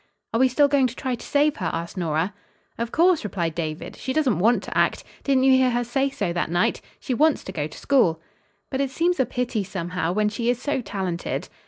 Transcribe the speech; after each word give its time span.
"Are 0.33 0.39
we 0.39 0.47
still 0.47 0.67
going 0.67 0.87
to 0.87 0.95
try 0.95 1.13
to 1.13 1.23
save 1.23 1.57
her?" 1.57 1.69
asked 1.71 1.95
Nora. 1.95 2.33
"Of 2.79 2.91
course," 2.91 3.23
replied 3.23 3.53
David. 3.53 3.95
"She 3.95 4.13
doesn't 4.13 4.39
want 4.39 4.63
to 4.63 4.75
act. 4.75 5.03
Didn't 5.23 5.43
you 5.43 5.51
hear 5.51 5.69
her 5.69 5.83
say 5.83 6.09
so 6.09 6.33
that 6.33 6.49
night? 6.49 6.81
She 6.99 7.13
wants 7.13 7.43
to 7.43 7.51
go 7.51 7.67
to 7.67 7.77
school." 7.77 8.19
"But 8.71 8.81
it 8.81 8.89
seems 8.89 9.19
a 9.19 9.27
pity, 9.27 9.63
somehow, 9.63 10.11
when 10.11 10.29
she 10.29 10.49
is 10.49 10.59
so 10.59 10.81
talented." 10.81 11.49